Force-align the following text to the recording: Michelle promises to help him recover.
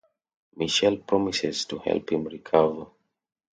Michelle 0.55 0.97
promises 0.97 1.65
to 1.65 1.77
help 1.77 2.11
him 2.11 2.23
recover. 2.23 2.87